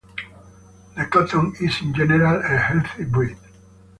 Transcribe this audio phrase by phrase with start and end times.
[0.97, 3.37] The Coton is in general a healthy breed.